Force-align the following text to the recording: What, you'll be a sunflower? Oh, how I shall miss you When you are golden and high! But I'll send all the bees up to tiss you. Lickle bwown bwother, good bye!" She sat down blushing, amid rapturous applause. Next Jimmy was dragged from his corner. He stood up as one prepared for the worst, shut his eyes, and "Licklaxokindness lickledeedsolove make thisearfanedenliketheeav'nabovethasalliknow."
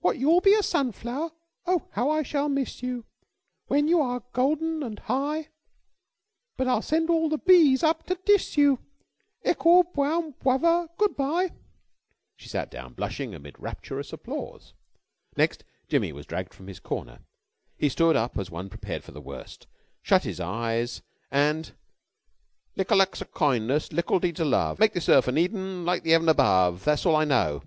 What, 0.00 0.18
you'll 0.18 0.42
be 0.42 0.52
a 0.52 0.62
sunflower? 0.62 1.30
Oh, 1.64 1.88
how 1.92 2.10
I 2.10 2.22
shall 2.22 2.50
miss 2.50 2.82
you 2.82 3.06
When 3.68 3.88
you 3.88 4.02
are 4.02 4.22
golden 4.34 4.82
and 4.82 4.98
high! 4.98 5.48
But 6.58 6.68
I'll 6.68 6.82
send 6.82 7.08
all 7.08 7.30
the 7.30 7.38
bees 7.38 7.82
up 7.82 8.04
to 8.08 8.16
tiss 8.16 8.58
you. 8.58 8.80
Lickle 9.46 9.84
bwown 9.94 10.32
bwother, 10.38 10.88
good 10.98 11.16
bye!" 11.16 11.52
She 12.36 12.50
sat 12.50 12.70
down 12.70 12.92
blushing, 12.92 13.34
amid 13.34 13.58
rapturous 13.58 14.12
applause. 14.12 14.74
Next 15.38 15.64
Jimmy 15.88 16.12
was 16.12 16.26
dragged 16.26 16.52
from 16.52 16.66
his 16.66 16.78
corner. 16.78 17.20
He 17.78 17.88
stood 17.88 18.14
up 18.14 18.36
as 18.36 18.50
one 18.50 18.68
prepared 18.68 19.02
for 19.02 19.12
the 19.12 19.22
worst, 19.22 19.66
shut 20.02 20.24
his 20.24 20.38
eyes, 20.38 21.00
and 21.30 21.72
"Licklaxokindness 22.76 23.88
lickledeedsolove 23.90 24.78
make 24.78 24.92
thisearfanedenliketheeav'nabovethasalliknow." 24.92 27.62